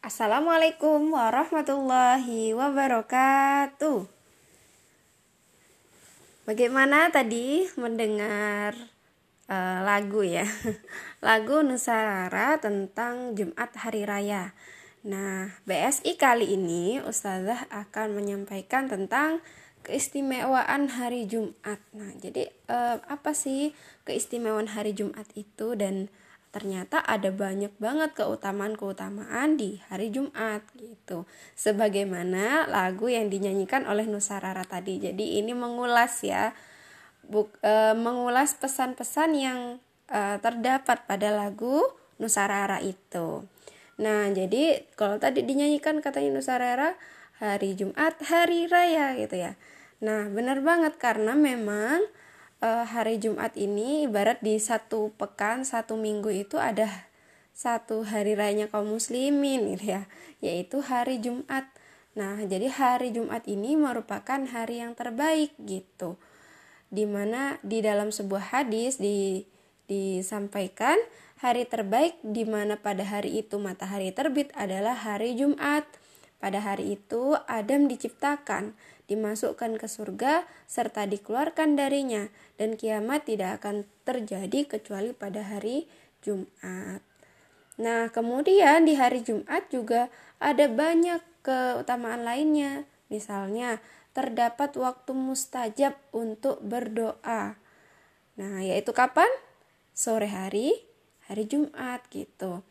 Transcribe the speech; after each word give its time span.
Assalamualaikum 0.00 1.12
warahmatullahi 1.12 2.56
wabarakatuh. 2.56 4.08
Bagaimana 6.48 7.12
tadi 7.12 7.68
mendengar 7.76 8.72
uh, 9.44 9.84
lagu 9.84 10.24
ya? 10.24 10.48
Lagu 11.28 11.60
Nusara 11.60 12.56
tentang 12.56 13.36
Jumat 13.36 13.76
Hari 13.76 14.08
Raya. 14.08 14.56
Nah, 15.04 15.52
BSI 15.68 16.16
kali 16.16 16.56
ini 16.56 16.96
Ustazah 17.04 17.68
akan 17.68 18.16
menyampaikan 18.16 18.88
tentang 18.88 19.44
keistimewaan 19.84 20.96
hari 20.96 21.28
Jumat. 21.28 21.76
Nah, 21.92 22.16
jadi 22.16 22.48
uh, 22.72 23.04
apa 23.04 23.36
sih 23.36 23.76
keistimewaan 24.08 24.72
hari 24.72 24.96
Jumat 24.96 25.28
itu 25.36 25.76
dan 25.76 26.08
ternyata 26.50 26.98
ada 26.98 27.30
banyak 27.30 27.70
banget 27.78 28.10
keutamaan-keutamaan 28.18 29.54
di 29.54 29.78
hari 29.86 30.10
Jumat 30.10 30.66
gitu. 30.74 31.22
Sebagaimana 31.54 32.66
lagu 32.66 33.06
yang 33.06 33.30
dinyanyikan 33.30 33.86
oleh 33.86 34.10
Nusarara 34.10 34.66
tadi. 34.66 34.98
Jadi 34.98 35.38
ini 35.38 35.54
mengulas 35.54 36.26
ya 36.26 36.50
buk, 37.22 37.54
e, 37.62 37.94
mengulas 37.94 38.58
pesan-pesan 38.58 39.30
yang 39.38 39.60
e, 40.10 40.42
terdapat 40.42 41.06
pada 41.06 41.30
lagu 41.30 41.86
Nusarara 42.18 42.82
itu. 42.82 43.46
Nah, 44.02 44.26
jadi 44.34 44.90
kalau 44.98 45.22
tadi 45.22 45.46
dinyanyikan 45.46 46.02
katanya 46.02 46.34
Nusarara 46.34 46.98
hari 47.38 47.78
Jumat, 47.78 48.18
hari 48.26 48.66
raya 48.66 49.14
gitu 49.14 49.38
ya. 49.38 49.54
Nah, 50.02 50.26
benar 50.32 50.64
banget 50.66 50.98
karena 50.98 51.38
memang 51.38 52.02
uh, 52.60 52.84
hari 52.86 53.18
Jumat 53.20 53.56
ini 53.56 54.06
ibarat 54.06 54.40
di 54.44 54.56
satu 54.60 55.12
pekan 55.16 55.64
satu 55.64 55.96
minggu 55.96 56.30
itu 56.32 56.60
ada 56.60 56.88
satu 57.56 58.06
hari 58.06 58.38
rayanya 58.38 58.70
kaum 58.70 58.88
muslimin 58.88 59.76
gitu 59.76 59.98
ya 59.98 60.02
yaitu 60.40 60.80
hari 60.80 61.20
Jumat. 61.20 61.68
Nah 62.16 62.40
jadi 62.44 62.72
hari 62.72 63.12
Jumat 63.12 63.44
ini 63.44 63.76
merupakan 63.76 64.40
hari 64.48 64.80
yang 64.80 64.96
terbaik 64.96 65.52
gitu. 65.60 66.16
Di 66.90 67.06
mana 67.06 67.60
di 67.62 67.84
dalam 67.84 68.10
sebuah 68.10 68.54
hadis 68.56 68.98
di 68.98 69.44
disampaikan 69.90 70.94
hari 71.42 71.66
terbaik 71.66 72.14
di 72.22 72.46
mana 72.46 72.78
pada 72.78 73.02
hari 73.02 73.42
itu 73.42 73.58
matahari 73.58 74.14
terbit 74.14 74.54
adalah 74.54 74.94
hari 74.94 75.34
Jumat 75.34 75.82
pada 76.40 76.64
hari 76.64 76.96
itu 76.96 77.36
Adam 77.44 77.86
diciptakan 77.86 78.72
dimasukkan 79.06 79.76
ke 79.76 79.86
surga 79.90 80.48
serta 80.64 81.04
dikeluarkan 81.04 81.76
darinya 81.76 82.32
dan 82.56 82.80
kiamat 82.80 83.28
tidak 83.28 83.60
akan 83.60 83.84
terjadi 84.08 84.64
kecuali 84.64 85.12
pada 85.12 85.44
hari 85.44 85.84
Jumat. 86.24 87.04
Nah, 87.80 88.12
kemudian 88.12 88.88
di 88.88 88.96
hari 88.96 89.20
Jumat 89.20 89.68
juga 89.68 90.08
ada 90.40 90.68
banyak 90.68 91.20
keutamaan 91.44 92.24
lainnya. 92.24 92.84
Misalnya, 93.10 93.82
terdapat 94.14 94.76
waktu 94.76 95.12
mustajab 95.16 95.96
untuk 96.12 96.60
berdoa. 96.60 97.56
Nah, 98.36 98.54
yaitu 98.62 98.92
kapan? 98.94 99.28
Sore 99.96 100.30
hari, 100.30 100.76
hari 101.26 101.44
Jumat 101.50 102.04
gitu. 102.12 102.62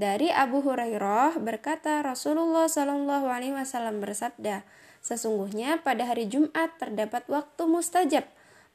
Dari 0.00 0.32
Abu 0.32 0.64
Hurairah 0.64 1.36
berkata 1.44 2.00
Rasulullah 2.00 2.72
Shallallahu 2.72 3.28
Alaihi 3.28 3.52
Wasallam 3.52 4.00
bersabda, 4.00 4.64
Sesungguhnya 5.04 5.76
pada 5.84 6.08
hari 6.08 6.24
Jumat 6.24 6.72
terdapat 6.80 7.28
waktu 7.28 7.68
mustajab 7.68 8.24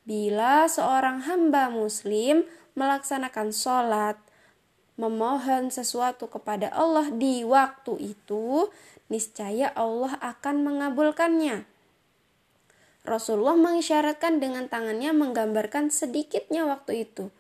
bila 0.06 0.70
seorang 0.70 1.26
hamba 1.26 1.74
muslim 1.74 2.46
melaksanakan 2.78 3.50
sholat, 3.50 4.22
memohon 5.02 5.74
sesuatu 5.74 6.30
kepada 6.30 6.70
Allah 6.70 7.10
di 7.10 7.42
waktu 7.42 8.14
itu, 8.14 8.70
niscaya 9.10 9.74
Allah 9.74 10.22
akan 10.22 10.62
mengabulkannya. 10.62 11.66
Rasulullah 13.02 13.58
mengisyaratkan 13.58 14.38
dengan 14.38 14.70
tangannya 14.70 15.10
menggambarkan 15.10 15.90
sedikitnya 15.90 16.70
waktu 16.70 17.10
itu. 17.10 17.34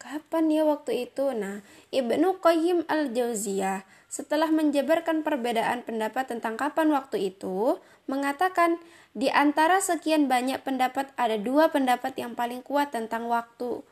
Kapan 0.00 0.48
ya 0.48 0.64
waktu 0.64 1.12
itu? 1.12 1.28
Nah, 1.36 1.60
Ibnu 1.92 2.40
Qayyim 2.40 2.88
al-Jauziyah 2.88 3.84
setelah 4.08 4.48
menjabarkan 4.48 5.20
perbedaan 5.20 5.84
pendapat 5.84 6.32
tentang 6.32 6.56
kapan 6.56 6.88
waktu 6.96 7.36
itu, 7.36 7.76
mengatakan 8.08 8.80
di 9.12 9.28
antara 9.28 9.84
sekian 9.84 10.24
banyak 10.24 10.64
pendapat 10.64 11.12
ada 11.20 11.36
dua 11.36 11.68
pendapat 11.68 12.16
yang 12.16 12.32
paling 12.32 12.64
kuat 12.64 12.96
tentang 12.96 13.28
waktu 13.28 13.84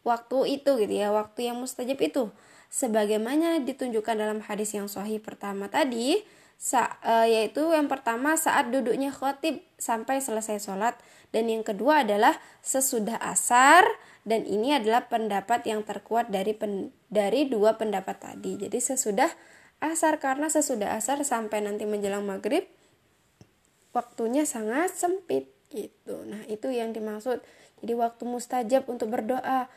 waktu 0.00 0.38
itu 0.48 0.80
gitu 0.80 0.94
ya, 0.96 1.12
waktu 1.12 1.52
yang 1.52 1.60
mustajab 1.60 2.00
itu. 2.00 2.32
Sebagaimana 2.72 3.60
ditunjukkan 3.60 4.16
dalam 4.16 4.40
hadis 4.40 4.72
yang 4.72 4.88
sahih 4.88 5.20
pertama 5.20 5.68
tadi, 5.68 6.24
sa, 6.60 7.00
e, 7.00 7.32
yaitu 7.32 7.72
yang 7.72 7.88
pertama 7.88 8.36
saat 8.36 8.68
duduknya 8.68 9.08
khotib 9.08 9.64
sampai 9.80 10.20
selesai 10.20 10.60
sholat 10.60 10.92
dan 11.32 11.48
yang 11.48 11.64
kedua 11.64 12.04
adalah 12.04 12.36
sesudah 12.60 13.16
asar 13.16 13.88
dan 14.28 14.44
ini 14.44 14.76
adalah 14.76 15.08
pendapat 15.08 15.64
yang 15.64 15.80
terkuat 15.80 16.28
dari 16.28 16.52
pen, 16.52 16.92
dari 17.08 17.48
dua 17.48 17.80
pendapat 17.80 18.20
tadi. 18.20 18.60
Jadi 18.60 18.76
sesudah 18.76 19.32
asar 19.80 20.20
karena 20.20 20.52
sesudah 20.52 21.00
asar 21.00 21.24
sampai 21.24 21.64
nanti 21.64 21.88
menjelang 21.88 22.28
maghrib 22.28 22.68
waktunya 23.96 24.44
sangat 24.44 24.92
sempit 24.92 25.48
gitu. 25.72 26.28
Nah 26.28 26.44
itu 26.52 26.68
yang 26.68 26.92
dimaksud. 26.92 27.40
Jadi 27.80 27.92
waktu 27.96 28.22
mustajab 28.28 28.84
untuk 28.92 29.08
berdoa. 29.08 29.72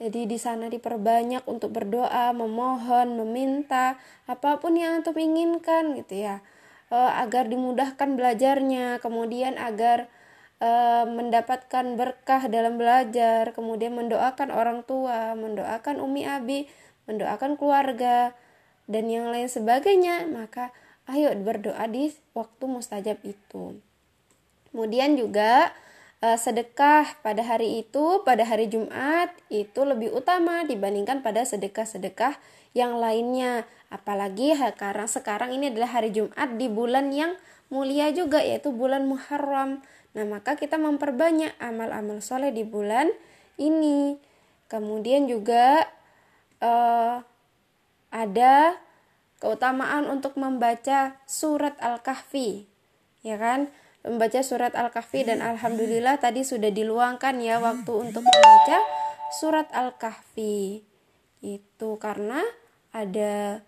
Jadi 0.00 0.24
di 0.24 0.40
sana 0.40 0.72
diperbanyak 0.72 1.44
untuk 1.44 1.76
berdoa, 1.76 2.32
memohon, 2.32 3.20
meminta 3.20 4.00
apa 4.24 4.56
pun 4.56 4.72
yang 4.72 5.04
antum 5.04 5.12
inginkan 5.20 5.92
gitu 5.92 6.24
ya. 6.24 6.40
E, 6.88 6.96
agar 6.96 7.52
dimudahkan 7.52 8.16
belajarnya, 8.16 9.04
kemudian 9.04 9.60
agar 9.60 10.08
e, 10.56 10.70
mendapatkan 11.04 12.00
berkah 12.00 12.48
dalam 12.48 12.80
belajar, 12.80 13.52
kemudian 13.52 13.92
mendoakan 13.92 14.48
orang 14.48 14.80
tua, 14.88 15.36
mendoakan 15.36 16.00
umi 16.00 16.24
abi, 16.24 16.64
mendoakan 17.04 17.60
keluarga, 17.60 18.32
dan 18.88 19.04
yang 19.04 19.28
lain 19.28 19.52
sebagainya, 19.52 20.24
maka 20.32 20.72
ayo 21.12 21.28
berdoa 21.36 21.84
di 21.92 22.08
waktu 22.32 22.64
mustajab 22.64 23.20
itu. 23.20 23.76
Kemudian 24.72 25.20
juga 25.20 25.76
eh, 26.20 26.38
sedekah 26.38 27.20
pada 27.24 27.42
hari 27.44 27.84
itu, 27.84 28.22
pada 28.24 28.44
hari 28.44 28.68
Jumat 28.68 29.32
itu 29.48 29.80
lebih 29.84 30.12
utama 30.12 30.64
dibandingkan 30.64 31.24
pada 31.24 31.44
sedekah-sedekah 31.44 32.36
yang 32.76 32.96
lainnya. 33.00 33.66
Apalagi 33.90 34.54
karena 34.78 35.10
sekarang 35.10 35.50
ini 35.50 35.74
adalah 35.74 35.98
hari 35.98 36.14
Jumat 36.14 36.54
di 36.54 36.70
bulan 36.70 37.10
yang 37.10 37.34
mulia 37.72 38.10
juga 38.14 38.38
yaitu 38.38 38.70
bulan 38.70 39.06
Muharram. 39.10 39.82
Nah, 40.10 40.24
maka 40.26 40.58
kita 40.58 40.78
memperbanyak 40.78 41.54
amal-amal 41.62 42.18
soleh 42.22 42.50
di 42.50 42.66
bulan 42.66 43.10
ini. 43.58 44.18
Kemudian 44.70 45.26
juga 45.26 45.86
uh, 46.62 47.22
ada 48.10 48.78
keutamaan 49.38 50.06
untuk 50.10 50.34
membaca 50.38 51.18
surat 51.26 51.74
Al-Kahfi. 51.78 52.66
Ya 53.22 53.38
kan? 53.38 53.70
Membaca 54.00 54.40
surat 54.40 54.72
Al-Kahfi 54.72 55.28
dan 55.28 55.44
alhamdulillah 55.44 56.16
tadi 56.16 56.40
sudah 56.40 56.72
diluangkan 56.72 57.36
ya 57.40 57.60
waktu 57.60 57.92
untuk 57.92 58.24
membaca 58.24 58.78
surat 59.36 59.68
Al-Kahfi. 59.76 60.80
Itu 61.44 62.00
karena 62.00 62.40
ada 62.96 63.60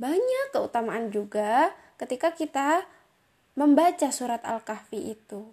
banyak 0.00 0.46
keutamaan 0.56 1.12
juga 1.12 1.72
ketika 2.00 2.32
kita 2.32 2.88
membaca 3.54 4.08
surat 4.10 4.40
Al-Kahfi 4.42 5.14
itu. 5.14 5.52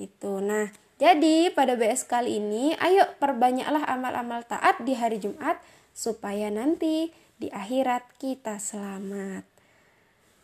Itu. 0.00 0.40
Nah, 0.40 0.70
jadi 0.98 1.54
pada 1.54 1.78
BS 1.78 2.06
kali 2.10 2.42
ini 2.42 2.74
ayo 2.82 3.06
perbanyaklah 3.22 3.86
amal-amal 3.86 4.42
taat 4.46 4.82
di 4.82 4.98
hari 4.98 5.22
Jumat 5.22 5.62
supaya 5.94 6.50
nanti 6.50 7.14
di 7.38 7.46
akhirat 7.54 8.18
kita 8.18 8.58
selamat. 8.58 9.46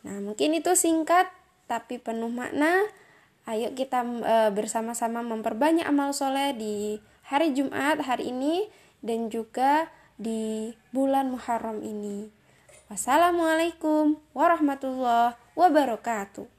Nah, 0.07 0.17
mungkin 0.23 0.55
itu 0.55 0.79
singkat 0.79 1.27
tapi 1.67 1.99
penuh 1.99 2.31
makna. 2.31 2.87
Ayo 3.45 3.77
kita 3.77 4.01
e, 4.01 4.37
bersama-sama 4.57 5.21
memperbanyak 5.21 5.85
amal 5.85 6.17
soleh 6.17 6.57
di 6.57 6.97
hari 7.29 7.53
Jumat 7.53 8.01
hari 8.01 8.33
ini 8.33 8.73
dan 9.05 9.29
juga 9.29 9.93
di 10.17 10.73
bulan 10.97 11.29
Muharram 11.29 11.85
ini. 11.85 12.33
Wassalamualaikum 12.89 14.17
warahmatullahi 14.33 15.37
wabarakatuh. 15.61 16.54